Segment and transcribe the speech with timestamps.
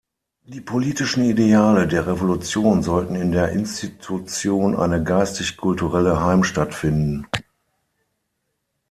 [0.45, 7.27] Die politischen Ideale der Revolution sollten in der Institution eine geistig-kulturelle Heimstatt finden.